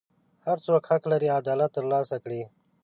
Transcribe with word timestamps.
هر 0.45 0.57
څوک 0.65 0.81
حق 0.89 1.03
لري 1.11 1.29
عدالت 1.39 1.71
ترلاسه 1.77 2.15
کړي. 2.23 2.41